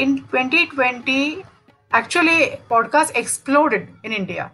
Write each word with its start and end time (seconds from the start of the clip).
in 0.00 0.16
2020, 0.32 1.44
actually, 1.92 2.58
podcast 2.70 3.14
exploded 3.14 3.88
in 4.02 4.12
India. 4.12 4.50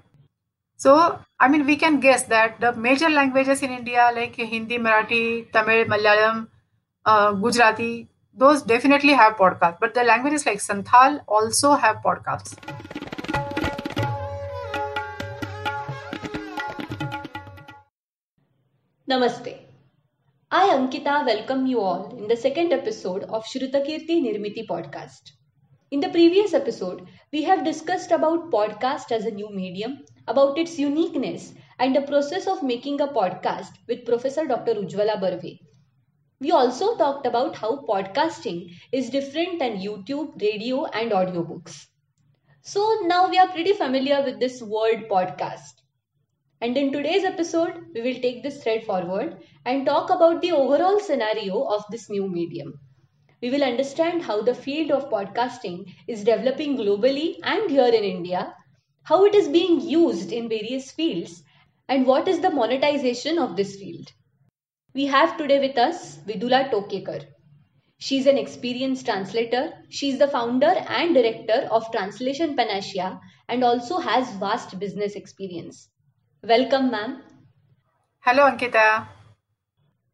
So, 0.76 1.20
I 1.38 1.46
mean, 1.48 1.64
we 1.66 1.76
can 1.76 2.00
guess 2.00 2.24
that 2.24 2.58
the 2.60 2.72
major 2.72 3.08
languages 3.08 3.62
in 3.62 3.70
India, 3.70 4.10
like 4.12 4.34
Hindi, 4.34 4.78
Marathi, 4.78 5.52
Tamil, 5.52 5.84
Malayalam, 5.84 6.48
uh, 7.04 7.32
Gujarati, 7.32 8.08
those 8.34 8.62
definitely 8.62 9.12
have 9.12 9.36
podcasts. 9.36 9.78
But 9.80 9.94
the 9.94 10.02
languages 10.02 10.44
like 10.44 10.58
Santhal 10.58 11.20
also 11.28 11.74
have 11.74 11.98
podcasts. 12.04 12.56
Namaste. 19.08 19.60
I, 20.50 20.68
Ankita, 20.74 21.24
welcome 21.24 21.66
you 21.66 21.80
all 21.80 22.16
in 22.18 22.26
the 22.26 22.36
second 22.36 22.72
episode 22.72 23.22
of 23.24 23.44
Shrutakirti 23.44 24.20
Nirmiti 24.26 24.66
podcast. 24.66 25.35
In 25.96 26.00
the 26.00 26.10
previous 26.10 26.52
episode, 26.52 27.08
we 27.32 27.44
have 27.44 27.64
discussed 27.64 28.10
about 28.10 28.50
podcast 28.50 29.10
as 29.10 29.24
a 29.24 29.30
new 29.30 29.48
medium, 29.48 30.04
about 30.28 30.58
its 30.58 30.78
uniqueness, 30.78 31.54
and 31.78 31.96
the 31.96 32.02
process 32.02 32.46
of 32.46 32.62
making 32.62 33.00
a 33.00 33.08
podcast 33.08 33.70
with 33.88 34.04
Professor 34.04 34.44
Dr. 34.44 34.74
Ujwala 34.74 35.18
Barve. 35.18 35.58
We 36.38 36.50
also 36.50 36.98
talked 36.98 37.26
about 37.26 37.56
how 37.56 37.86
podcasting 37.86 38.74
is 38.92 39.08
different 39.08 39.58
than 39.58 39.80
YouTube, 39.80 40.38
radio, 40.42 40.84
and 40.84 41.12
audiobooks. 41.12 41.86
So 42.60 42.98
now 43.04 43.30
we 43.30 43.38
are 43.38 43.48
pretty 43.48 43.72
familiar 43.72 44.22
with 44.22 44.38
this 44.38 44.60
word 44.60 45.08
podcast. 45.08 45.80
And 46.60 46.76
in 46.76 46.92
today's 46.92 47.24
episode, 47.24 47.86
we 47.94 48.02
will 48.02 48.20
take 48.20 48.42
this 48.42 48.62
thread 48.62 48.84
forward 48.84 49.42
and 49.64 49.86
talk 49.86 50.10
about 50.10 50.42
the 50.42 50.52
overall 50.52 51.00
scenario 51.00 51.62
of 51.62 51.84
this 51.90 52.10
new 52.10 52.28
medium 52.28 52.80
we 53.40 53.50
will 53.50 53.62
understand 53.62 54.22
how 54.22 54.42
the 54.42 54.54
field 54.54 54.90
of 54.90 55.10
podcasting 55.10 55.94
is 56.06 56.24
developing 56.24 56.76
globally 56.76 57.36
and 57.42 57.70
here 57.70 57.86
in 57.86 58.04
India, 58.04 58.54
how 59.02 59.24
it 59.24 59.34
is 59.34 59.48
being 59.48 59.80
used 59.80 60.32
in 60.32 60.48
various 60.48 60.90
fields, 60.90 61.42
and 61.88 62.06
what 62.06 62.28
is 62.28 62.40
the 62.40 62.50
monetization 62.50 63.38
of 63.38 63.56
this 63.56 63.76
field. 63.76 64.10
We 64.94 65.06
have 65.06 65.36
today 65.36 65.60
with 65.60 65.78
us 65.78 66.16
Vidula 66.18 66.70
Tokekar. 66.70 67.24
She's 67.98 68.26
an 68.26 68.36
experienced 68.36 69.06
translator. 69.06 69.72
She's 69.88 70.18
the 70.18 70.28
founder 70.28 70.66
and 70.66 71.14
director 71.14 71.68
of 71.70 71.90
Translation 71.92 72.56
Panacea 72.56 73.20
and 73.48 73.64
also 73.64 73.98
has 73.98 74.30
vast 74.34 74.78
business 74.78 75.14
experience. 75.14 75.88
Welcome, 76.42 76.90
ma'am. 76.90 77.22
Hello, 78.20 78.50
Ankita. 78.50 79.08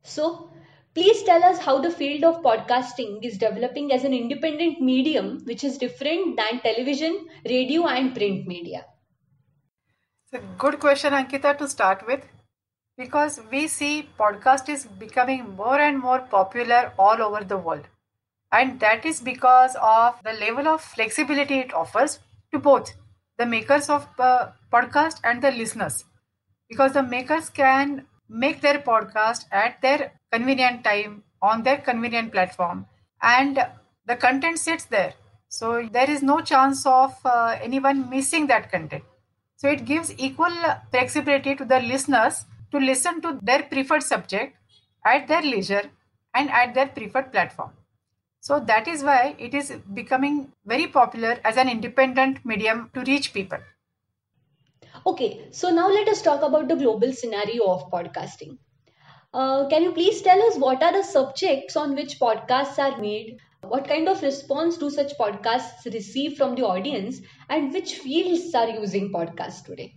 So, 0.05 0.52
Please 0.95 1.23
tell 1.23 1.43
us 1.45 1.59
how 1.59 1.81
the 1.81 1.91
field 1.91 2.25
of 2.25 2.43
podcasting 2.43 3.25
is 3.25 3.39
developing 3.39 3.93
as 3.93 4.05
an 4.05 4.13
independent 4.15 4.81
medium 4.81 5.41
which 5.45 5.65
is 5.65 5.79
different 5.79 6.37
than 6.37 6.61
television, 6.61 7.29
radio, 7.47 7.87
and 7.87 8.15
print 8.15 8.47
media. 8.47 8.85
It's 10.33 10.43
a 10.43 10.47
good 10.59 10.81
question, 10.81 11.13
Ankita, 11.13 11.57
to 11.59 11.69
start 11.69 12.07
with 12.07 12.27
because 12.99 13.41
we 13.51 13.69
see 13.69 14.09
podcast 14.19 14.69
is 14.69 14.87
becoming 14.87 15.57
more 15.57 15.79
and 15.79 15.99
more 15.99 16.21
popular 16.21 16.93
all 16.99 17.23
over 17.23 17.43
the 17.45 17.57
world. 17.57 17.89
And 18.51 18.79
that 18.81 19.07
is 19.07 19.21
because 19.21 19.77
of 19.81 20.17
the 20.25 20.35
level 20.35 20.69
of 20.69 20.83
flexibility 20.83 21.59
it 21.59 21.73
offers 21.73 22.19
to 22.53 22.59
both 22.59 22.95
the 23.39 23.47
makers 23.47 23.89
of 23.89 24.09
uh, 24.19 24.53
podcast 24.71 25.21
and 25.25 25.43
the 25.43 25.51
listeners. 25.53 26.05
Because 26.69 26.93
the 26.93 27.03
makers 27.03 27.49
can 27.51 28.07
make 28.33 28.61
their 28.63 28.79
podcast 28.79 29.45
at 29.53 29.81
their 29.83 30.13
convenient 30.33 30.83
time 30.85 31.23
on 31.43 31.63
their 31.63 31.77
convenient 31.77 32.33
platform. 32.33 32.87
And 33.21 33.65
the 34.07 34.17
content 34.17 34.59
sits 34.59 34.87
there. 34.87 35.15
So 35.49 35.87
there 35.93 36.11
is 36.11 36.23
no 36.23 36.41
chance 36.41 36.87
of 36.87 37.15
uh, 37.25 37.59
anyone 37.61 38.09
missing 38.09 38.47
that 38.47 38.73
content. 38.73 39.05
So 39.57 39.69
it 39.69 39.85
gives 39.85 40.13
equal 40.19 40.55
flexibility 40.91 41.55
to 41.55 41.65
the 41.65 41.81
listeners 41.81 42.47
to 42.71 42.79
listen 42.79 43.21
to 43.21 43.39
their 43.43 43.63
preferred 43.65 44.03
subject 44.03 44.57
at 45.05 45.29
their 45.29 45.43
leisure 45.43 45.91
and 46.35 46.51
at 46.51 46.75
their 46.75 46.87
preferred 46.87 47.31
platform. 47.33 47.71
So 48.41 48.59
that 48.61 48.89
is 48.89 49.05
why 49.05 49.37
it 49.39 49.55
is 49.55 49.73
becoming 49.93 50.53
very 50.65 50.87
popular 50.87 51.39
as 51.45 51.57
an 51.59 51.69
independent 51.69 52.45
medium 52.45 52.91
to 52.95 53.03
reach 53.03 53.33
people 53.33 53.59
Okay, 55.05 55.49
so 55.51 55.71
now 55.71 55.89
let 55.89 56.07
us 56.07 56.23
talk 56.23 56.43
about 56.43 56.69
the 56.69 56.77
global 56.77 57.13
scenario 57.13 57.65
of 57.65 57.91
podcasting. 57.91 58.59
Uh, 59.35 59.67
can 59.69 59.83
you 59.83 59.93
please 59.93 60.23
tell 60.23 60.41
us 60.43 60.57
what 60.57 60.81
are 60.81 60.93
the 60.93 61.03
subjects 61.03 61.75
on 61.75 61.97
which 61.97 62.21
podcasts 62.21 62.79
are 62.79 63.01
made? 63.01 63.39
What 63.63 63.89
kind 63.89 64.09
of 64.09 64.23
response 64.23 64.77
do 64.77 64.91
such 64.91 65.13
podcasts 65.19 65.85
receive 65.93 66.37
from 66.37 66.55
the 66.55 66.63
audience, 66.63 67.21
and 67.49 67.73
which 67.73 67.97
fields 67.97 68.55
are 68.55 68.69
using 68.69 69.13
podcasts 69.13 69.65
today? 69.65 69.97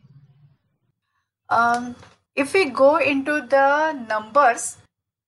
Um, 1.49 1.95
if 2.35 2.53
we 2.53 2.65
go 2.65 2.97
into 2.97 3.41
the 3.41 3.91
numbers, 4.09 4.77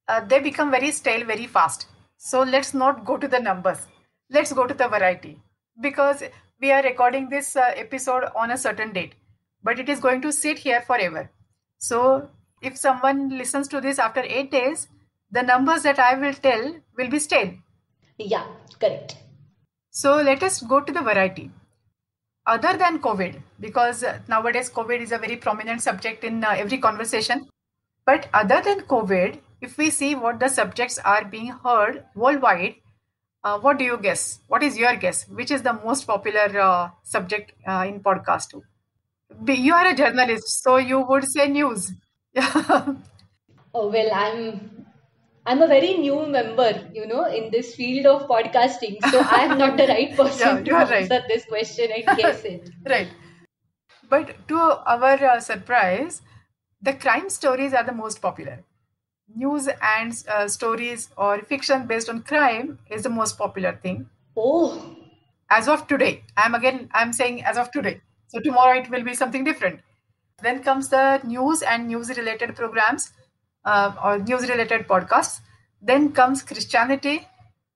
uh, 0.07 0.21
they 0.21 0.39
become 0.39 0.71
very 0.71 0.91
stale 0.91 1.23
very 1.23 1.45
fast. 1.45 1.87
So 2.17 2.41
let's 2.41 2.73
not 2.73 3.05
go 3.05 3.17
to 3.17 3.27
the 3.27 3.39
numbers. 3.39 3.85
Let's 4.31 4.53
go 4.53 4.65
to 4.65 4.73
the 4.73 4.87
variety 4.87 5.39
because 5.79 6.23
we 6.59 6.71
are 6.71 6.81
recording 6.81 7.29
this 7.29 7.55
uh, 7.55 7.73
episode 7.75 8.23
on 8.35 8.49
a 8.49 8.57
certain 8.57 8.91
date 8.91 9.13
but 9.67 9.79
it 9.83 9.89
is 9.93 9.99
going 9.99 10.21
to 10.21 10.31
sit 10.31 10.59
here 10.65 10.81
forever. 10.89 11.29
So 11.77 12.29
if 12.61 12.77
someone 12.77 13.23
listens 13.37 13.67
to 13.69 13.81
this 13.81 13.99
after 13.99 14.21
eight 14.21 14.51
days, 14.51 14.87
the 15.29 15.41
numbers 15.43 15.83
that 15.83 15.99
I 15.99 16.13
will 16.15 16.33
tell 16.33 16.75
will 16.97 17.09
be 17.09 17.19
stale. 17.19 17.49
Yeah, 18.17 18.45
correct. 18.79 19.17
So 19.91 20.15
let 20.27 20.41
us 20.41 20.61
go 20.61 20.79
to 20.79 20.93
the 20.93 21.01
variety. 21.01 21.51
Other 22.45 22.77
than 22.77 22.99
COVID, 22.99 23.41
because 23.59 24.05
nowadays 24.29 24.69
COVID 24.69 25.01
is 25.01 25.11
a 25.11 25.17
very 25.17 25.35
prominent 25.35 25.81
subject 25.81 26.23
in 26.23 26.45
uh, 26.45 26.51
every 26.51 26.77
conversation. 26.77 27.49
But 28.05 28.29
other 28.33 28.61
than 28.61 28.81
COVID, 28.93 29.37
if 29.59 29.77
we 29.77 29.89
see 29.89 30.15
what 30.15 30.39
the 30.39 30.47
subjects 30.47 30.97
are 30.99 31.25
being 31.25 31.47
heard 31.47 32.05
worldwide, 32.15 32.75
uh, 33.43 33.59
what 33.59 33.77
do 33.77 33.83
you 33.83 33.97
guess? 33.97 34.39
What 34.47 34.63
is 34.63 34.77
your 34.77 34.95
guess? 34.95 35.27
Which 35.27 35.51
is 35.51 35.61
the 35.61 35.73
most 35.73 36.07
popular 36.07 36.57
uh, 36.57 36.89
subject 37.03 37.51
uh, 37.67 37.85
in 37.85 37.99
podcast? 37.99 38.55
You 39.45 39.73
are 39.73 39.87
a 39.87 39.95
journalist, 39.95 40.63
so 40.63 40.77
you 40.77 41.01
would 41.01 41.25
say 41.25 41.47
news. 41.47 41.93
oh 42.37 42.97
well, 43.73 44.09
I'm 44.13 44.85
I'm 45.47 45.61
a 45.61 45.67
very 45.67 45.93
new 45.93 46.25
member, 46.25 46.89
you 46.93 47.07
know, 47.07 47.23
in 47.25 47.49
this 47.51 47.73
field 47.73 48.05
of 48.05 48.27
podcasting. 48.27 48.97
So 49.09 49.19
I 49.19 49.45
am 49.45 49.57
not 49.57 49.77
the 49.77 49.87
right 49.87 50.13
person 50.21 50.57
yeah, 50.57 50.63
to 50.63 50.75
answer 50.75 51.15
right. 51.15 51.23
this 51.29 51.45
question 51.45 51.89
and 51.95 52.17
guess 52.17 52.43
it. 52.43 52.69
right. 52.85 53.07
But 54.09 54.47
to 54.49 54.57
our 54.57 55.13
uh, 55.13 55.39
surprise, 55.39 56.21
the 56.81 56.93
crime 56.93 57.29
stories 57.29 57.73
are 57.73 57.85
the 57.85 57.93
most 57.93 58.21
popular. 58.21 58.63
News 59.33 59.69
and 59.81 60.13
uh, 60.29 60.49
stories 60.49 61.09
or 61.17 61.39
fiction 61.43 61.87
based 61.87 62.09
on 62.09 62.23
crime 62.23 62.79
is 62.91 63.03
the 63.03 63.09
most 63.09 63.37
popular 63.37 63.79
thing. 63.81 64.09
Oh. 64.35 64.97
As 65.49 65.69
of 65.69 65.87
today, 65.87 66.23
I'm 66.35 66.55
again 66.55 66.89
I'm 66.93 67.13
saying 67.13 67.43
as 67.45 67.57
of 67.57 67.71
today. 67.71 68.01
So 68.27 68.39
tomorrow 68.39 68.79
it 68.79 68.89
will 68.89 69.03
be 69.03 69.13
something 69.13 69.43
different. 69.43 69.81
Then 70.41 70.63
comes 70.63 70.89
the 70.89 71.19
news 71.23 71.61
and 71.61 71.87
news 71.87 72.09
related 72.17 72.55
programs 72.55 73.11
uh, 73.65 73.93
or 74.03 74.19
news 74.19 74.47
related 74.49 74.87
podcasts. 74.87 75.39
Then 75.81 76.11
comes 76.11 76.41
Christianity, 76.43 77.27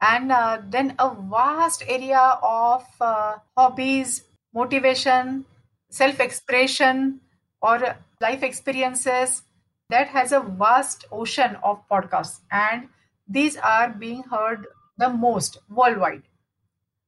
and 0.02 0.32
uh, 0.32 0.62
then 0.68 0.96
a 1.00 1.14
vast 1.14 1.84
area 1.88 2.40
of 2.42 2.84
uh, 3.00 3.36
hobbies, 3.56 4.24
motivation, 4.54 5.46
self 5.90 6.20
expression, 6.20 7.22
or 7.62 7.96
life 8.20 8.44
experiences. 8.44 9.44
That 9.90 10.08
has 10.08 10.32
a 10.32 10.40
vast 10.40 11.06
ocean 11.12 11.58
of 11.64 11.88
podcasts, 11.90 12.40
and 12.52 12.90
these 13.28 13.58
are 13.58 13.90
being 13.90 14.24
heard 14.24 14.66
the 14.98 15.10
most 15.10 15.58
worldwide. 15.70 16.24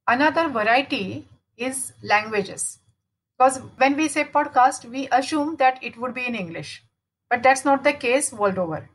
Another 0.07 0.49
variety 0.49 1.27
is 1.57 1.93
languages. 2.03 2.79
Because 3.43 3.59
when 3.75 3.97
we 3.97 4.07
say 4.07 4.23
podcast, 4.23 4.85
we 4.89 5.09
assume 5.11 5.57
that 5.57 5.77
it 5.83 5.97
would 5.97 6.13
be 6.13 6.25
in 6.25 6.33
English, 6.33 6.81
but 7.29 7.43
that's 7.43 7.65
not 7.65 7.83
the 7.83 7.91
case 7.91 8.31
world 8.31 8.57
over. 8.57 8.89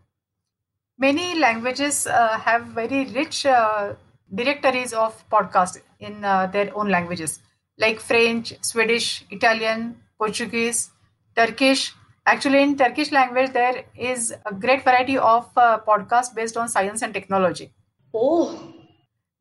Many 0.96 1.38
languages 1.38 2.06
uh, 2.06 2.38
have 2.38 2.64
very 2.68 3.04
rich 3.12 3.44
uh, 3.44 3.92
directories 4.34 4.94
of 4.94 5.22
podcasts 5.28 5.82
in 6.00 6.24
uh, 6.24 6.46
their 6.46 6.74
own 6.74 6.88
languages, 6.88 7.40
like 7.76 8.00
French, 8.00 8.54
Swedish, 8.62 9.22
Italian, 9.30 10.00
Portuguese, 10.16 10.92
Turkish. 11.36 11.92
Actually, 12.24 12.62
in 12.62 12.74
Turkish 12.74 13.12
language, 13.12 13.52
there 13.52 13.84
is 13.94 14.34
a 14.46 14.54
great 14.54 14.82
variety 14.82 15.18
of 15.18 15.46
uh, 15.58 15.78
podcasts 15.86 16.34
based 16.34 16.56
on 16.56 16.70
science 16.70 17.02
and 17.02 17.12
technology. 17.12 17.70
Oh, 18.14 18.72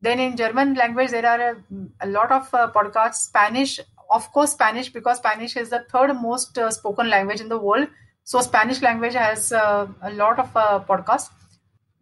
then 0.02 0.20
in 0.20 0.36
German 0.36 0.74
language, 0.74 1.10
there 1.12 1.24
are 1.24 1.40
a, 1.52 1.56
a 2.02 2.06
lot 2.06 2.30
of 2.30 2.52
uh, 2.52 2.70
podcasts. 2.72 3.28
Spanish 3.30 3.80
of 4.10 4.30
course 4.32 4.52
spanish 4.52 4.90
because 4.92 5.18
spanish 5.18 5.56
is 5.56 5.70
the 5.70 5.84
third 5.90 6.14
most 6.14 6.58
uh, 6.58 6.70
spoken 6.70 7.08
language 7.08 7.40
in 7.40 7.48
the 7.48 7.58
world 7.58 7.86
so 8.24 8.40
spanish 8.40 8.82
language 8.82 9.14
has 9.14 9.52
uh, 9.52 9.86
a 10.02 10.12
lot 10.12 10.38
of 10.38 10.50
uh, 10.56 10.80
podcasts 10.88 11.30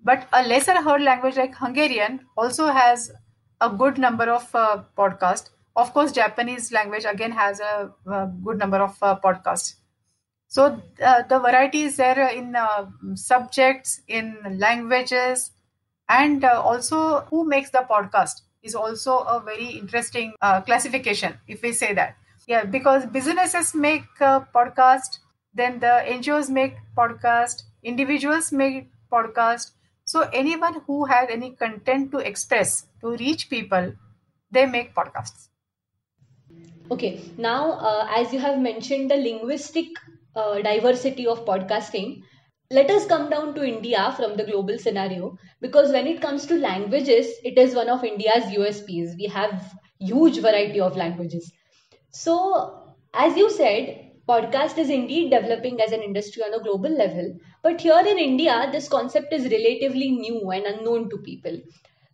but 0.02 0.28
a 0.32 0.42
lesser 0.46 0.80
heard 0.82 1.02
language 1.02 1.36
like 1.36 1.54
hungarian 1.54 2.20
also 2.36 2.66
has 2.66 3.10
a 3.60 3.70
good 3.70 3.98
number 3.98 4.24
of 4.24 4.54
uh, 4.54 4.82
podcasts. 4.96 5.50
Of 5.74 5.92
course, 5.92 6.12
Japanese 6.12 6.72
language 6.72 7.04
again 7.04 7.32
has 7.32 7.60
a, 7.60 7.92
a 8.06 8.30
good 8.44 8.58
number 8.58 8.78
of 8.78 8.96
uh, 9.02 9.18
podcasts. 9.22 9.74
So 10.48 10.80
uh, 11.02 11.22
the 11.28 11.38
variety 11.38 11.82
is 11.82 11.96
there 11.96 12.28
in 12.28 12.54
uh, 12.56 12.86
subjects, 13.14 14.00
in 14.08 14.36
languages, 14.58 15.50
and 16.08 16.44
also 16.44 17.20
who 17.30 17.46
makes 17.46 17.70
the 17.70 17.84
podcast 17.90 18.42
is 18.62 18.74
also 18.74 19.18
a 19.18 19.40
very 19.40 19.66
interesting 19.66 20.34
uh, 20.42 20.60
classification, 20.60 21.38
if 21.48 21.62
we 21.62 21.72
say 21.72 21.94
that. 21.94 22.16
Yeah, 22.46 22.64
because 22.64 23.06
businesses 23.06 23.74
make 23.74 24.04
podcast, 24.18 25.18
then 25.54 25.80
the 25.80 26.02
NGOs 26.06 26.48
make 26.48 26.76
podcast, 26.96 27.62
individuals 27.82 28.52
make 28.52 28.90
podcast. 29.10 29.72
So 30.04 30.28
anyone 30.32 30.80
who 30.86 31.04
has 31.06 31.28
any 31.30 31.50
content 31.52 32.12
to 32.12 32.18
express 32.18 32.86
to 33.00 33.16
reach 33.16 33.50
people, 33.50 33.94
they 34.50 34.66
make 34.66 34.94
podcasts. 34.94 35.48
Okay, 36.90 37.20
now 37.36 37.72
uh, 37.72 38.06
as 38.16 38.32
you 38.32 38.38
have 38.38 38.60
mentioned 38.60 39.10
the 39.10 39.16
linguistic 39.16 39.88
uh, 40.36 40.62
diversity 40.62 41.26
of 41.26 41.44
podcasting, 41.44 42.22
let 42.70 42.90
us 42.90 43.06
come 43.06 43.30
down 43.30 43.54
to 43.54 43.64
India 43.64 44.12
from 44.16 44.36
the 44.36 44.44
global 44.44 44.78
scenario 44.78 45.38
because 45.60 45.92
when 45.92 46.06
it 46.06 46.20
comes 46.20 46.46
to 46.46 46.54
languages, 46.56 47.28
it 47.44 47.56
is 47.58 47.74
one 47.74 47.88
of 47.88 48.04
India's 48.04 48.50
USPs. 48.52 49.16
We 49.16 49.26
have 49.26 49.74
huge 50.00 50.40
variety 50.40 50.80
of 50.80 50.96
languages. 50.96 51.52
So, 52.10 52.94
as 53.14 53.36
you 53.36 53.50
said, 53.50 54.10
podcast 54.28 54.78
is 54.78 54.90
indeed 54.90 55.30
developing 55.30 55.80
as 55.80 55.92
an 55.92 56.02
industry 56.02 56.42
on 56.42 56.54
a 56.54 56.62
global 56.62 56.90
level, 56.90 57.36
but 57.62 57.80
here 57.80 58.02
in 58.04 58.18
India, 58.18 58.68
this 58.72 58.88
concept 58.88 59.32
is 59.32 59.44
relatively 59.44 60.10
new 60.10 60.50
and 60.50 60.64
unknown 60.66 61.08
to 61.10 61.18
people. 61.18 61.56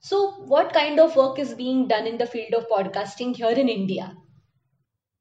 So, 0.00 0.32
what 0.44 0.74
kind 0.74 1.00
of 1.00 1.16
work 1.16 1.38
is 1.38 1.54
being 1.54 1.88
done 1.88 2.06
in 2.06 2.18
the 2.18 2.26
field 2.26 2.52
of 2.54 2.68
podcasting 2.68 3.36
here 3.36 3.50
in 3.50 3.68
India? 3.68 4.14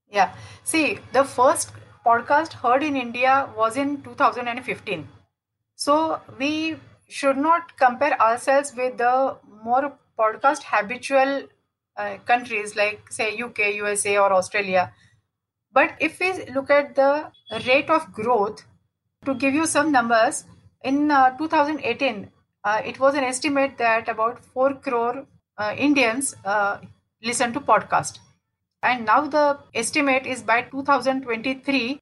Yeah, 0.10 0.36
see, 0.64 1.00
the 1.14 1.24
first 1.24 1.72
podcast 2.06 2.54
heard 2.54 2.84
in 2.84 2.98
India 2.98 3.50
was 3.56 3.78
in 3.78 4.02
2015. 4.02 5.08
So, 5.82 6.22
we 6.38 6.78
should 7.10 7.38
not 7.38 7.76
compare 7.76 8.16
ourselves 8.22 8.72
with 8.76 9.00
the 9.00 9.38
more 9.64 9.98
podcast 10.20 10.62
habitual 10.64 11.48
uh, 11.98 12.18
countries 12.26 12.76
like, 12.76 13.12
say, 13.12 13.36
UK, 13.42 13.74
USA, 13.78 14.18
or 14.18 14.32
Australia. 14.32 14.94
But 15.74 15.96
if 16.00 16.20
we 16.20 16.46
look 16.54 16.70
at 16.70 16.94
the 16.94 17.32
rate 17.66 17.90
of 17.90 18.14
growth, 18.14 18.64
to 19.26 19.34
give 19.34 19.56
you 19.56 19.66
some 19.66 19.92
numbers, 19.92 20.44
in 20.84 21.10
uh, 21.10 21.36
2018, 21.38 22.30
uh, 22.64 22.82
it 22.86 23.00
was 23.00 23.16
an 23.16 23.24
estimate 23.24 23.80
that 23.80 24.08
about 24.08 24.46
4 24.54 24.76
crore 24.76 25.26
uh, 25.58 25.74
Indians 25.76 26.36
uh, 26.46 26.78
listen 27.24 27.54
to 27.54 27.60
podcast. 27.60 28.20
And 28.84 29.06
now 29.06 29.22
the 29.26 29.58
estimate 29.74 30.28
is 30.28 30.44
by 30.44 30.62
2023, 30.62 32.01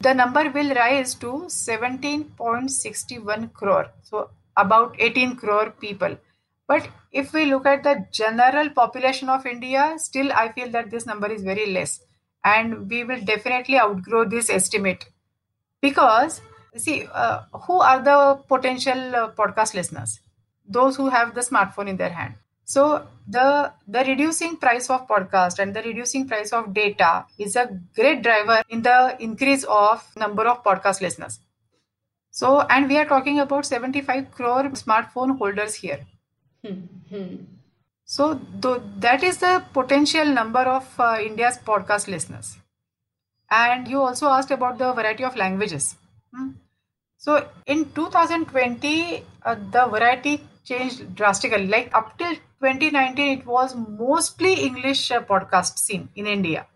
the 0.00 0.14
number 0.14 0.50
will 0.50 0.74
rise 0.74 1.14
to 1.16 1.46
17.61 1.48 3.52
crore. 3.52 3.90
So 4.02 4.30
about 4.56 4.96
18 4.98 5.36
crore 5.36 5.70
people. 5.70 6.16
But 6.66 6.88
if 7.12 7.32
we 7.32 7.44
look 7.46 7.66
at 7.66 7.82
the 7.82 8.06
general 8.12 8.70
population 8.70 9.28
of 9.28 9.46
India, 9.46 9.94
still 9.96 10.32
I 10.32 10.52
feel 10.52 10.70
that 10.70 10.90
this 10.90 11.06
number 11.06 11.30
is 11.30 11.42
very 11.42 11.66
less. 11.66 12.00
And 12.44 12.90
we 12.90 13.04
will 13.04 13.20
definitely 13.24 13.78
outgrow 13.78 14.24
this 14.24 14.50
estimate. 14.50 15.06
Because 15.80 16.40
see 16.76 17.06
uh, 17.12 17.42
who 17.66 17.80
are 17.80 18.02
the 18.02 18.40
potential 18.48 19.16
uh, 19.16 19.30
podcast 19.32 19.74
listeners 19.74 20.20
those 20.66 20.96
who 20.96 21.08
have 21.08 21.34
the 21.34 21.40
smartphone 21.40 21.88
in 21.88 21.96
their 21.96 22.10
hand 22.10 22.34
so 22.72 23.06
the 23.26 23.72
the 23.94 24.00
reducing 24.06 24.56
price 24.62 24.90
of 24.90 25.08
podcast 25.08 25.58
and 25.58 25.74
the 25.74 25.82
reducing 25.82 26.28
price 26.28 26.50
of 26.52 26.74
data 26.74 27.24
is 27.38 27.56
a 27.56 27.66
great 27.96 28.22
driver 28.22 28.62
in 28.68 28.82
the 28.82 29.16
increase 29.26 29.64
of 29.64 30.04
number 30.16 30.46
of 30.46 30.62
podcast 30.62 31.00
listeners. 31.00 31.40
So 32.30 32.60
and 32.60 32.86
we 32.86 32.98
are 32.98 33.06
talking 33.06 33.40
about 33.40 33.64
75 33.64 34.30
crore 34.32 34.64
smartphone 34.82 35.38
holders 35.38 35.76
here. 35.76 36.00
So 38.04 38.34
th- 38.34 38.82
that 38.98 39.24
is 39.24 39.38
the 39.38 39.64
potential 39.72 40.26
number 40.26 40.66
of 40.74 41.00
uh, 41.00 41.16
india's 41.24 41.56
podcast 41.70 42.06
listeners. 42.06 42.58
And 43.50 43.88
you 43.88 44.02
also 44.02 44.28
asked 44.28 44.50
about 44.50 44.76
the 44.76 44.92
variety 44.92 45.24
of 45.24 45.36
languages. 45.36 45.96
Hmm. 46.34 46.50
So 47.16 47.48
in 47.66 47.90
2020, 47.92 49.24
uh, 49.42 49.56
the 49.72 49.86
variety 49.86 50.42
changed 50.68 51.14
drastically. 51.14 51.66
Like 51.66 51.90
up 51.94 52.18
till 52.18 52.34
2019, 52.60 53.38
it 53.38 53.46
was 53.46 53.74
mostly 53.76 54.54
English 54.66 55.10
uh, 55.10 55.20
podcast 55.22 55.78
scene 55.78 56.08
in 56.16 56.26
India. 56.26 56.66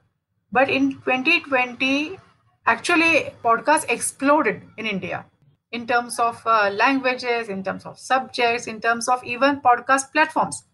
But 0.50 0.70
in 0.70 0.92
2020, 0.92 2.18
actually, 2.66 3.32
podcast 3.44 3.88
exploded 3.88 4.62
in 4.76 4.86
India 4.86 5.24
in 5.70 5.86
terms 5.86 6.18
of 6.18 6.40
uh, 6.46 6.70
languages, 6.70 7.48
in 7.48 7.62
terms 7.62 7.86
of 7.86 7.98
subjects, 7.98 8.66
in 8.66 8.80
terms 8.80 9.08
of 9.08 9.24
even 9.24 9.60
podcast 9.60 10.12
platforms. 10.12 10.64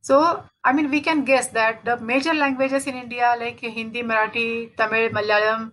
So, 0.00 0.42
I 0.64 0.72
mean, 0.72 0.90
we 0.90 1.00
can 1.00 1.24
guess 1.24 1.48
that 1.48 1.84
the 1.84 1.96
major 1.98 2.34
languages 2.34 2.86
in 2.86 2.94
India, 2.94 3.34
like 3.38 3.60
Hindi, 3.60 4.02
Marathi, 4.02 4.76
Tamil, 4.76 5.10
Malayalam, 5.10 5.72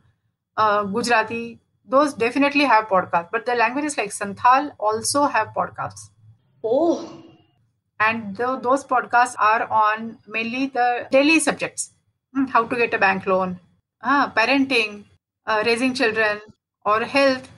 uh, 0.58 0.84
Gujarati, 0.84 1.60
those 1.92 2.14
definitely 2.14 2.66
have 2.66 2.86
podcasts 2.88 3.30
but 3.32 3.46
the 3.46 3.56
languages 3.56 3.98
like 3.98 4.12
santhal 4.12 4.72
also 4.80 5.24
have 5.26 5.48
podcasts 5.50 6.10
oh. 6.64 7.24
And 8.00 8.36
the, 8.36 8.60
those 8.60 8.84
podcasts 8.84 9.36
are 9.38 9.72
on 9.72 10.18
mainly 10.28 10.68
the 10.68 11.08
daily 11.12 11.40
subjects. 11.40 11.92
Hmm, 12.34 12.46
how 12.46 12.66
to 12.66 12.76
get 12.76 12.94
a 12.94 12.98
bank 12.98 13.28
loan. 13.28 13.60
Ah, 14.02 14.34
parenting 14.36 15.06
uh, 15.46 15.64
raising 15.66 15.94
children 15.94 16.42
or 16.86 17.02
health. 17.02 17.50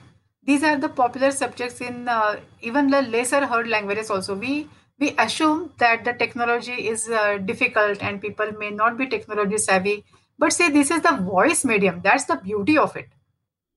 These 0.42 0.62
are 0.62 0.76
the 0.76 0.90
popular 0.90 1.30
subjects 1.30 1.80
in 1.80 2.08
uh, 2.08 2.40
even 2.60 2.90
the 2.90 3.02
lesser 3.02 3.46
heard 3.46 3.68
languages 3.68 4.10
also. 4.10 4.34
We 4.34 4.68
we 4.98 5.14
assume 5.18 5.72
that 5.78 6.04
the 6.04 6.12
technology 6.12 6.88
is 6.88 7.08
uh, 7.08 7.38
difficult 7.38 8.02
and 8.02 8.20
people 8.20 8.52
may 8.52 8.70
not 8.70 8.98
be 8.98 9.06
technology 9.06 9.58
savvy. 9.58 10.04
But 10.38 10.52
say 10.52 10.70
this 10.70 10.90
is 10.90 11.02
the 11.02 11.16
voice 11.16 11.64
medium. 11.64 12.00
That's 12.02 12.24
the 12.24 12.36
beauty 12.36 12.76
of 12.76 12.96
it. 12.96 13.08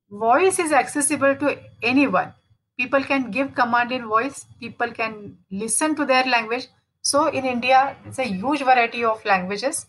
Voice 0.09 0.59
is 0.59 0.71
accessible 0.71 1.35
to 1.35 1.57
anyone 1.81 2.33
people 2.77 3.03
can 3.03 3.31
give 3.31 3.53
command 3.55 3.91
in 3.91 4.07
voice. 4.07 4.45
People 4.59 4.91
can 4.91 5.37
listen 5.51 5.95
to 5.95 6.05
their 6.05 6.23
language. 6.25 6.67
So 7.01 7.27
in 7.27 7.45
india 7.45 7.95
it's 8.05 8.19
a 8.19 8.23
huge 8.23 8.61
variety 8.61 9.03
of 9.03 9.23
languages 9.25 9.85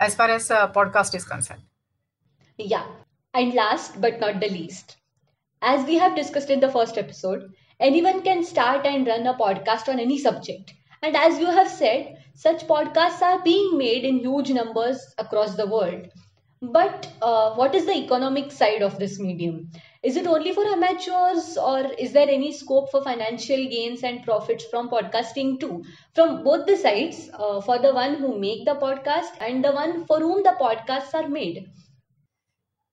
as 0.00 0.14
far 0.14 0.30
as 0.30 0.50
uh, 0.50 0.72
podcast 0.72 1.14
is 1.14 1.24
concerned. 1.24 1.62
Yeah. 2.58 2.86
And 3.34 3.54
last 3.54 4.00
but 4.00 4.20
not 4.20 4.40
the 4.40 4.48
least 4.48 4.96
as 5.62 5.86
we 5.86 5.96
have 5.96 6.16
discussed 6.16 6.50
in 6.50 6.60
the 6.60 6.70
first 6.70 6.98
episode 6.98 7.52
anyone 7.80 8.20
can 8.22 8.44
start 8.44 8.84
and 8.84 9.06
run 9.06 9.26
a 9.26 9.34
podcast 9.34 9.88
on 9.88 10.00
any 10.00 10.18
subject. 10.18 10.74
And 11.02 11.16
as 11.16 11.38
you 11.38 11.46
have 11.46 11.68
said 11.68 12.18
such 12.34 12.66
podcasts 12.66 13.22
are 13.22 13.42
being 13.42 13.78
made 13.78 14.04
in 14.04 14.18
huge 14.18 14.50
numbers 14.50 15.14
across 15.18 15.54
the 15.56 15.66
world. 15.66 16.08
But 16.60 17.08
uh, 17.20 17.54
what 17.54 17.74
is 17.74 17.86
the 17.86 17.96
economic 17.96 18.52
side 18.52 18.82
of 18.82 18.98
this 18.98 19.18
medium? 19.18 19.70
Is 20.02 20.16
it 20.16 20.26
only 20.26 20.52
for 20.52 20.64
amateurs 20.64 21.56
or 21.56 21.92
is 21.96 22.12
there 22.12 22.28
any 22.28 22.52
scope 22.52 22.90
for 22.90 23.04
financial 23.04 23.68
gains 23.68 24.02
and 24.02 24.24
profits 24.24 24.64
from 24.64 24.88
podcasting 24.90 25.60
too? 25.60 25.84
From 26.12 26.42
both 26.42 26.66
the 26.66 26.76
sides, 26.76 27.30
uh, 27.34 27.60
for 27.60 27.78
the 27.78 27.94
one 27.94 28.16
who 28.16 28.36
make 28.36 28.64
the 28.64 28.74
podcast 28.74 29.40
and 29.40 29.64
the 29.64 29.70
one 29.70 30.04
for 30.06 30.18
whom 30.18 30.42
the 30.42 30.56
podcasts 30.60 31.14
are 31.14 31.28
made. 31.28 31.70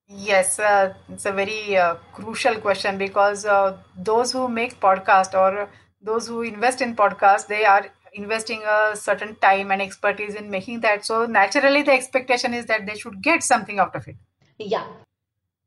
Yes, 0.07 0.59
uh, 0.59 0.93
it's 1.11 1.25
a 1.25 1.31
very 1.31 1.75
uh, 1.77 1.95
crucial 2.13 2.59
question 2.59 2.99
because 2.99 3.45
uh, 3.45 3.77
those 3.97 4.31
who 4.31 4.47
make 4.47 4.79
podcast 4.79 5.33
or 5.33 5.67
those 6.01 6.27
who 6.27 6.43
invest 6.43 6.81
in 6.81 6.95
podcast, 6.95 7.47
they 7.47 7.65
are 7.65 7.87
investing 8.13 8.61
a 8.67 8.95
certain 8.95 9.35
time 9.35 9.71
and 9.71 9.81
expertise 9.81 10.35
in 10.35 10.49
making 10.49 10.79
that 10.81 11.05
so 11.05 11.25
naturally 11.25 11.83
the 11.83 11.91
expectation 11.91 12.53
is 12.53 12.65
that 12.65 12.85
they 12.85 12.95
should 12.95 13.21
get 13.21 13.43
something 13.43 13.79
out 13.79 13.95
of 13.95 14.07
it 14.07 14.15
yeah 14.57 14.87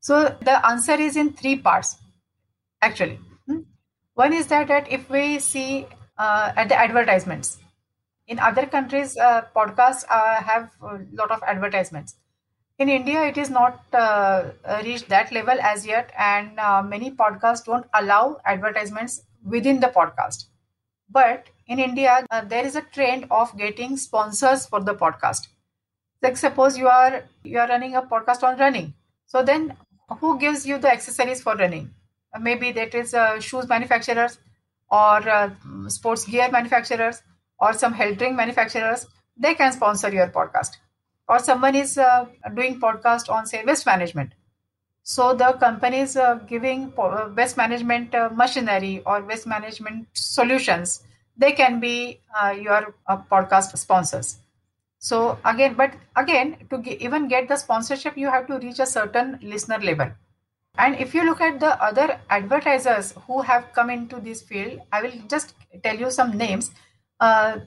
so 0.03 0.19
the 0.49 0.57
answer 0.67 0.97
is 1.07 1.17
in 1.17 1.33
three 1.41 1.57
parts 1.67 1.97
actually 2.83 3.19
hmm? 3.47 3.61
one 4.15 4.33
is 4.33 4.47
that, 4.49 4.69
that 4.69 4.91
if 4.93 5.09
we 5.09 5.39
see 5.39 5.87
uh, 6.19 6.53
at 6.57 6.69
the 6.69 6.79
advertisements 6.87 7.59
in 8.27 8.39
other 8.39 8.67
countries 8.67 9.17
uh, 9.17 9.43
podcasts 9.57 10.05
uh, 10.11 10.37
have 10.51 10.71
a 10.83 10.99
lot 11.21 11.31
of 11.31 11.43
advertisements 11.55 12.17
in 12.79 12.89
india 12.89 13.25
it 13.33 13.39
is 13.39 13.51
not 13.51 13.83
uh, 13.95 14.51
reached 14.85 15.09
that 15.09 15.33
level 15.33 15.67
as 15.73 15.87
yet 15.87 16.13
and 16.19 16.59
uh, 16.59 16.83
many 16.83 17.11
podcasts 17.11 17.65
don't 17.65 17.87
allow 17.95 18.25
advertisements 18.45 19.23
within 19.57 19.81
the 19.81 19.93
podcast 20.01 20.49
but 21.09 21.49
in 21.73 21.79
India, 21.79 22.25
uh, 22.31 22.43
there 22.43 22.67
is 22.67 22.77
a 22.77 22.83
trend 22.83 23.27
of 23.31 23.57
getting 23.57 23.97
sponsors 23.97 24.67
for 24.67 24.81
the 24.81 24.95
podcast. 24.95 25.49
Like 26.23 26.37
suppose 26.37 26.79
you 26.79 26.89
are 26.89 27.25
you 27.45 27.59
are 27.59 27.69
running 27.69 27.97
a 27.97 28.03
podcast 28.03 28.43
on 28.43 28.59
running. 28.59 28.95
So 29.27 29.43
then, 29.43 29.77
who 30.21 30.39
gives 30.39 30.67
you 30.67 30.79
the 30.79 30.91
accessories 30.93 31.43
for 31.43 31.57
running? 31.57 31.95
Uh, 32.35 32.39
maybe 32.39 32.73
that 32.73 32.95
is 32.95 33.15
uh, 33.15 33.41
shoes 33.41 33.69
manufacturers 33.69 34.39
or 34.91 35.29
uh, 35.29 35.51
sports 35.89 36.25
gear 36.27 36.51
manufacturers 36.51 37.23
or 37.59 37.73
some 37.73 37.93
health 37.93 38.19
drink 38.19 38.37
manufacturers. 38.37 39.07
they 39.37 39.55
can 39.55 39.73
sponsor 39.73 40.09
your 40.13 40.29
podcast. 40.29 40.77
Or 41.29 41.39
someone 41.39 41.75
is 41.75 41.97
uh, 41.97 42.27
doing 42.55 42.79
podcast 42.81 43.31
on 43.31 43.47
say 43.47 43.65
waste 43.65 43.87
management. 43.87 44.35
So 45.03 45.35
the 45.35 45.53
companies 45.55 46.17
uh, 46.17 46.35
giving 46.47 46.93
uh, 46.99 47.31
waste 47.37 47.57
management 47.57 48.15
uh, 48.15 48.29
machinery 48.33 49.03
or 49.07 49.23
waste 49.23 49.47
management 49.47 50.09
solutions, 50.13 51.03
they 51.37 51.53
can 51.53 51.81
be 51.81 52.21
your 52.61 52.95
podcast 53.31 53.77
sponsors. 53.79 54.42
So 55.03 55.37
again, 55.45 55.75
but 55.75 55.95
again, 56.15 56.59
to 56.71 56.81
even 57.03 57.27
get 57.27 57.49
the 57.49 57.57
sponsorship, 57.57 58.17
you 58.17 58.31
have 58.31 58.47
to 58.47 58.59
reach 58.59 58.79
a 58.79 58.87
certain 58.87 59.37
listener 59.43 59.81
level. 59.81 60.13
And 60.79 60.95
if 60.95 61.13
you 61.13 61.25
look 61.25 61.41
at 61.41 61.59
the 61.59 61.71
other 61.83 62.21
advertisers 62.31 63.13
who 63.27 63.43
have 63.43 63.73
come 63.73 63.91
into 63.91 64.21
this 64.21 64.43
field, 64.43 64.81
I 64.93 65.03
will 65.03 65.19
just 65.27 65.55
tell 65.83 65.99
you 65.99 66.13
some 66.13 66.39
names. 66.39 66.71
Uh, 67.19 67.59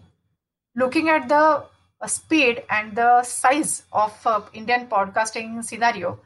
looking 0.78 1.10
at 1.10 1.28
the 1.28 1.66
uh, 2.00 2.08
speed 2.08 2.64
and 2.70 2.96
the 2.96 3.22
size 3.24 3.84
of 3.92 4.16
uh, 4.26 4.42
Indian 4.54 4.88
podcasting 4.88 5.62
scenario, 5.62 6.18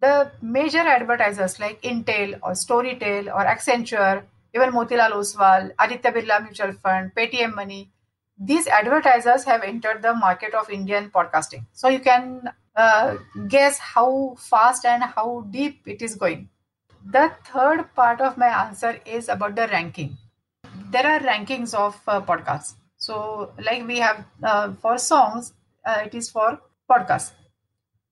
the 0.00 0.32
major 0.40 0.78
advertisers 0.78 1.60
like 1.60 1.82
Intel 1.82 2.38
or 2.42 2.52
Storytel 2.52 3.26
or 3.26 3.44
Accenture, 3.44 4.22
even 4.54 4.70
Motilal 4.70 5.12
Oswal, 5.12 5.72
Aditya 5.78 6.10
Birla 6.10 6.42
Mutual 6.42 6.72
Fund, 6.72 7.12
Paytm 7.14 7.54
Money, 7.54 7.90
these 8.38 8.66
advertisers 8.66 9.44
have 9.44 9.62
entered 9.62 10.02
the 10.02 10.14
market 10.14 10.54
of 10.54 10.70
Indian 10.70 11.10
podcasting. 11.10 11.64
So 11.72 11.88
you 11.88 12.00
can 12.00 12.50
uh, 12.76 13.16
guess 13.48 13.78
how 13.78 14.36
fast 14.38 14.84
and 14.84 15.02
how 15.02 15.46
deep 15.50 15.82
it 15.86 16.02
is 16.02 16.16
going. 16.16 16.48
The 17.04 17.32
third 17.44 17.94
part 17.94 18.20
of 18.20 18.36
my 18.36 18.48
answer 18.66 18.98
is 19.06 19.28
about 19.28 19.56
the 19.56 19.68
ranking. 19.68 20.16
There 20.90 21.06
are 21.06 21.20
rankings 21.20 21.74
of 21.74 22.00
uh, 22.08 22.20
podcasts. 22.20 22.74
So, 22.96 23.52
like 23.62 23.86
we 23.86 23.98
have 23.98 24.24
uh, 24.42 24.72
for 24.74 24.98
songs, 24.98 25.52
uh, 25.84 26.02
it 26.04 26.14
is 26.14 26.30
for 26.30 26.58
podcasts. 26.90 27.32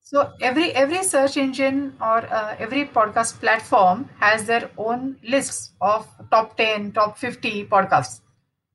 So 0.03 0.33
every 0.41 0.73
every 0.73 1.03
search 1.05 1.37
engine 1.37 1.97
or 2.01 2.19
uh, 2.19 2.57
every 2.59 2.85
podcast 2.85 3.41
platform 3.41 4.09
has 4.21 4.45
their 4.47 4.71
own 4.77 5.17
lists 5.23 5.73
of 5.81 6.07
top 6.31 6.57
ten, 6.57 6.93
top 6.93 7.17
fifty 7.17 7.65
podcasts, 7.65 8.21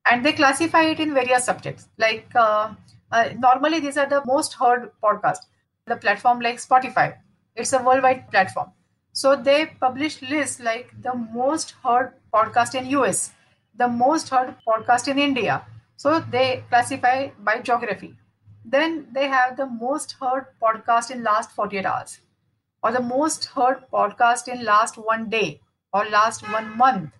and 0.10 0.26
they 0.26 0.34
classify 0.34 0.84
it 0.84 1.00
in 1.00 1.14
various 1.14 1.46
subjects. 1.46 1.88
Like 1.98 2.28
uh, 2.36 2.74
normally, 3.38 3.80
these 3.80 3.98
are 3.98 4.08
the 4.08 4.22
most 4.26 4.54
heard 4.54 4.92
podcasts 5.04 5.46
the 5.86 5.96
platform 5.96 6.42
like 6.42 6.58
Spotify. 6.58 7.16
It's 7.56 7.74
a 7.74 7.82
worldwide 7.82 8.30
platform. 8.30 8.72
So 9.14 9.36
they 9.36 9.68
publish 9.80 10.22
lists 10.22 10.60
like 10.60 10.92
the 11.02 11.16
most 11.16 11.72
heard 11.84 12.14
podcast 12.34 12.76
in 12.76 12.88
US, 12.88 13.32
the 13.76 13.88
most 13.88 14.30
heard 14.30 14.56
podcast 14.68 15.08
in 15.08 15.18
India. 15.18 15.66
So 15.96 16.20
they 16.20 16.64
classify 16.70 17.30
by 17.40 17.60
geography. 17.60 18.16
Then 18.66 19.08
they 19.14 19.28
have 19.28 19.56
the 19.58 19.66
most 19.66 20.12
heard 20.20 20.48
podcast 20.62 21.10
in 21.10 21.24
last 21.24 21.52
48 21.52 21.86
hours 21.86 22.20
or 22.84 22.92
the 22.92 23.02
most 23.02 23.46
heard 23.46 23.84
podcast 23.92 24.48
in 24.48 24.64
last 24.64 24.98
one 24.98 25.30
day 25.30 25.62
or 25.94 26.06
last 26.06 26.44
one 26.52 26.78
month. 26.78 27.12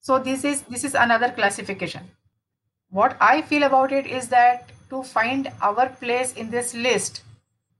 So 0.00 0.18
this 0.18 0.44
is 0.44 0.62
this 0.62 0.84
is 0.84 0.94
another 0.94 1.30
classification. 1.30 2.10
What 2.92 3.16
I 3.20 3.42
feel 3.42 3.64
about 3.64 3.90
it 3.90 4.06
is 4.06 4.28
that 4.28 4.70
to 4.90 5.02
find 5.02 5.50
our 5.60 5.88
place 5.88 6.32
in 6.34 6.50
this 6.50 6.74
list 6.74 7.22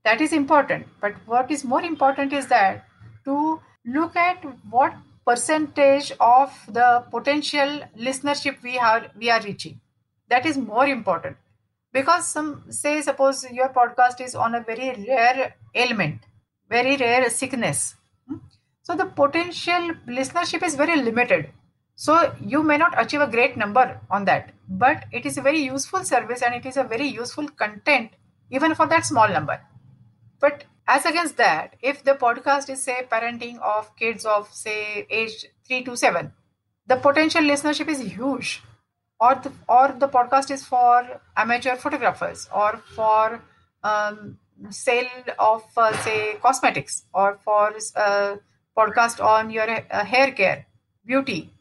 that 0.03 0.19
is 0.19 0.33
important. 0.33 0.87
But 0.99 1.13
what 1.25 1.49
is 1.49 1.63
more 1.63 1.81
important 1.81 2.33
is 2.33 2.47
that 2.47 2.85
to 3.25 3.61
look 3.85 4.17
at 4.17 4.43
what 4.69 4.93
percentage 5.25 6.11
of 6.19 6.53
the 6.67 7.05
potential 7.09 7.79
listenership 7.97 8.61
we 8.61 8.77
are 8.77 9.07
we 9.17 9.29
are 9.29 9.41
reaching. 9.41 9.79
That 10.29 10.45
is 10.45 10.57
more 10.57 10.87
important. 10.87 11.37
Because 11.93 12.27
some 12.27 12.51
say 12.69 13.01
suppose 13.01 13.45
your 13.51 13.69
podcast 13.69 14.19
is 14.19 14.35
on 14.35 14.55
a 14.55 14.61
very 14.61 14.89
rare 15.07 15.55
ailment 15.75 16.21
very 16.69 16.97
rare 16.97 17.29
sickness. 17.29 17.95
Hmm? 18.27 18.37
so 18.81 18.95
the 18.95 19.05
potential 19.05 19.91
listenership 20.07 20.63
is 20.63 20.75
very 20.75 20.95
limited 21.01 21.49
so 22.05 22.17
you 22.53 22.63
may 22.71 22.77
not 22.83 22.99
achieve 23.03 23.25
a 23.25 23.31
great 23.35 23.55
number 23.63 23.85
on 24.09 24.25
that 24.31 24.51
but 24.85 25.05
it 25.19 25.25
is 25.31 25.37
a 25.37 25.45
very 25.49 25.61
useful 25.73 26.03
service 26.13 26.41
and 26.41 26.55
it 26.59 26.65
is 26.71 26.77
a 26.77 26.89
very 26.95 27.09
useful 27.21 27.47
content 27.63 28.19
even 28.59 28.75
for 28.79 28.87
that 28.93 29.05
small 29.11 29.29
number 29.37 29.59
but 30.43 30.65
as 30.87 31.05
against 31.05 31.37
that, 31.37 31.75
if 31.81 32.03
the 32.03 32.13
podcast 32.13 32.69
is, 32.69 32.83
say, 32.83 33.07
parenting 33.09 33.59
of 33.59 33.95
kids 33.95 34.25
of, 34.25 34.53
say, 34.53 35.07
age 35.09 35.45
3 35.67 35.83
to 35.83 35.95
7, 35.95 36.31
the 36.87 36.97
potential 36.97 37.41
listenership 37.41 37.87
is 37.87 37.99
huge. 38.01 38.61
Or 39.19 39.35
the, 39.35 39.53
or 39.69 39.95
the 39.97 40.09
podcast 40.09 40.51
is 40.51 40.65
for 40.65 41.21
amateur 41.37 41.77
photographers 41.77 42.49
or 42.53 42.81
for 42.93 43.41
um, 43.83 44.37
sale 44.69 45.07
of, 45.39 45.63
uh, 45.77 45.95
say, 46.03 46.35
cosmetics 46.41 47.05
or 47.13 47.39
for 47.45 47.73
uh, 47.95 48.35
podcast 48.77 49.23
on 49.23 49.49
your 49.49 49.69
uh, 49.69 50.03
hair 50.03 50.31
care, 50.33 50.65
beauty, 51.05 51.53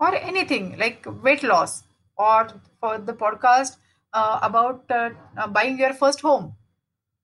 or 0.00 0.14
anything 0.14 0.76
like 0.78 1.06
weight 1.22 1.42
loss, 1.42 1.84
or 2.16 2.48
for 2.80 2.98
the 2.98 3.12
podcast 3.12 3.76
uh, 4.12 4.38
about 4.42 4.84
uh, 4.90 5.10
uh, 5.36 5.46
buying 5.46 5.78
your 5.78 5.92
first 5.94 6.20
home 6.20 6.54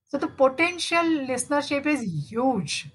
so 0.09 0.18
the 0.18 0.28
potential 0.28 1.04
listenership 1.30 1.87
is 1.87 2.30
huge. 2.30 2.88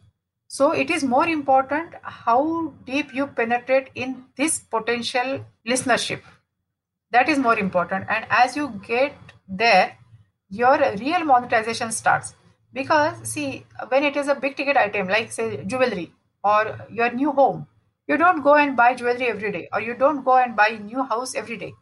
So 0.47 0.71
it 0.71 0.89
is 0.89 1.03
more 1.03 1.27
important 1.27 1.93
how 2.03 2.73
deep 2.85 3.13
you 3.13 3.27
penetrate 3.27 3.89
in 3.95 4.25
this 4.35 4.59
potential 4.59 5.45
listenership. 5.67 6.21
That 7.11 7.29
is 7.29 7.39
more 7.39 7.57
important. 7.59 8.07
And 8.09 8.25
as 8.29 8.55
you 8.55 8.69
get 8.87 9.13
there, 9.47 9.97
your 10.49 10.77
real 10.97 11.23
monetization 11.25 11.91
starts. 11.91 12.35
Because 12.73 13.27
see, 13.29 13.65
when 13.89 14.03
it 14.03 14.15
is 14.17 14.27
a 14.27 14.35
big 14.35 14.55
ticket 14.55 14.77
item 14.77 15.07
like 15.07 15.31
say 15.31 15.63
jewelry 15.65 16.13
or 16.43 16.87
your 16.89 17.11
new 17.11 17.31
home, 17.31 17.67
you 18.11 18.17
don't 18.23 18.43
go 18.49 18.55
and 18.55 18.77
buy 18.77 18.93
jewelry 19.03 19.27
every 19.35 19.51
day 19.51 19.67
or 19.73 19.81
you 19.81 19.95
don't 20.05 20.23
go 20.23 20.37
and 20.37 20.55
buy 20.55 20.69
new 20.81 21.03
house 21.03 21.35
every 21.43 21.57
day. 21.57 21.73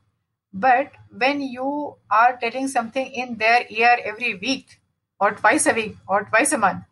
But 0.53 0.91
when 1.23 1.41
you 1.41 1.95
are 2.09 2.37
telling 2.41 2.67
something 2.67 3.11
in 3.23 3.37
their 3.37 3.65
ear 3.69 3.97
every 4.03 4.35
week, 4.35 4.79
or 5.19 5.31
twice 5.31 5.65
a 5.67 5.73
week 5.73 5.95
or 6.07 6.23
twice 6.25 6.51
a 6.53 6.57
month, 6.57 6.83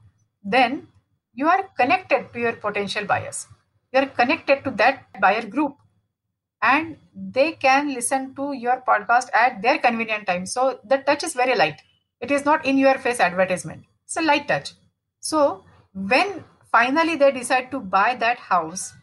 then 0.43 0.87
you 1.33 1.47
are 1.47 1.63
connected 1.77 2.31
to 2.33 2.39
your 2.39 2.53
potential 2.53 3.05
buyers. 3.05 3.47
You 3.93 4.01
are 4.01 4.07
connected 4.07 4.63
to 4.63 4.71
that 4.71 5.05
buyer 5.21 5.45
group 5.45 5.77
and 6.61 6.97
they 7.15 7.53
can 7.53 7.93
listen 7.93 8.35
to 8.35 8.53
your 8.53 8.83
podcast 8.87 9.29
at 9.33 9.61
their 9.61 9.77
convenient 9.77 10.27
time. 10.27 10.45
So 10.45 10.79
the 10.83 10.97
touch 10.97 11.23
is 11.23 11.33
very 11.33 11.55
light. 11.55 11.81
It 12.19 12.31
is 12.31 12.43
not 12.43 12.65
in 12.65 12.77
your 12.77 12.97
face 12.97 13.19
advertisement. 13.19 13.85
It's 14.05 14.17
a 14.17 14.21
light 14.21 14.47
touch. 14.47 14.73
So 15.19 15.63
when 15.93 16.43
finally 16.71 17.15
they 17.15 17.31
decide 17.31 17.71
to 17.71 17.79
buy 17.79 18.15
that 18.15 18.39
house, 18.39 18.93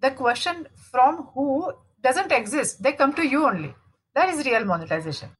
the 0.00 0.10
question 0.10 0.68
from 0.90 1.28
who 1.34 1.72
doesn't 2.02 2.32
exist. 2.32 2.82
They 2.82 2.92
come 2.92 3.14
to 3.14 3.26
you 3.26 3.46
only. 3.46 3.74
That 4.14 4.28
is 4.30 4.44
real 4.44 4.64
monetization. 4.64 5.30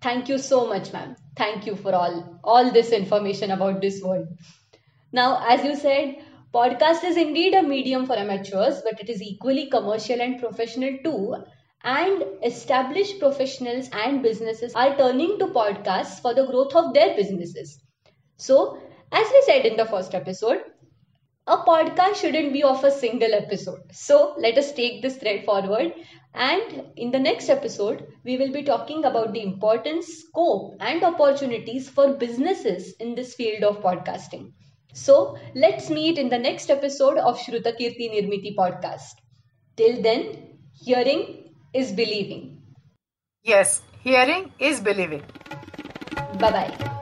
Thank 0.00 0.28
you 0.28 0.38
so 0.38 0.66
much, 0.66 0.92
ma'am. 0.92 1.16
Thank 1.36 1.66
you 1.66 1.74
for 1.74 1.94
all 1.94 2.40
all 2.44 2.70
this 2.70 2.90
information 2.90 3.50
about 3.50 3.80
this 3.80 4.02
world. 4.02 4.28
Now, 5.12 5.44
as 5.48 5.64
you 5.64 5.74
said, 5.74 6.16
podcast 6.54 7.04
is 7.04 7.16
indeed 7.16 7.54
a 7.54 7.62
medium 7.62 8.06
for 8.06 8.16
amateurs, 8.16 8.82
but 8.82 9.00
it 9.00 9.08
is 9.08 9.22
equally 9.22 9.68
commercial 9.70 10.20
and 10.20 10.38
professional 10.38 10.98
too. 11.02 11.36
And 11.82 12.24
established 12.44 13.18
professionals 13.20 13.88
and 13.92 14.22
businesses 14.22 14.74
are 14.74 14.96
turning 14.96 15.38
to 15.38 15.46
podcasts 15.46 16.20
for 16.20 16.34
the 16.34 16.46
growth 16.46 16.74
of 16.74 16.92
their 16.94 17.14
businesses. 17.16 17.78
So, 18.36 18.78
as 19.12 19.26
we 19.30 19.42
said 19.42 19.64
in 19.66 19.76
the 19.76 19.86
first 19.86 20.14
episode, 20.14 20.62
a 21.46 21.58
podcast 21.58 22.16
shouldn't 22.16 22.52
be 22.52 22.62
of 22.62 22.82
a 22.82 22.90
single 22.90 23.32
episode. 23.32 23.80
So 23.92 24.34
let 24.38 24.58
us 24.58 24.72
take 24.72 25.02
this 25.02 25.16
thread 25.16 25.44
forward. 25.44 25.92
And 26.34 26.88
in 26.96 27.10
the 27.12 27.18
next 27.18 27.48
episode, 27.48 28.06
we 28.24 28.36
will 28.36 28.52
be 28.52 28.62
talking 28.62 29.04
about 29.04 29.32
the 29.32 29.42
importance, 29.42 30.06
scope, 30.06 30.76
and 30.80 31.02
opportunities 31.02 31.88
for 31.88 32.14
businesses 32.14 32.94
in 32.98 33.14
this 33.14 33.34
field 33.34 33.62
of 33.62 33.82
podcasting. 33.82 34.52
So 34.92 35.38
let's 35.54 35.88
meet 35.88 36.18
in 36.18 36.28
the 36.28 36.38
next 36.38 36.70
episode 36.70 37.18
of 37.18 37.38
Shrutakirti 37.38 38.10
Nirmiti 38.10 38.56
podcast. 38.56 39.14
Till 39.76 40.02
then, 40.02 40.58
hearing 40.72 41.54
is 41.72 41.92
believing. 41.92 42.62
Yes, 43.42 43.82
hearing 44.02 44.52
is 44.58 44.80
believing. 44.80 45.22
Bye 46.38 46.50
bye. 46.50 46.95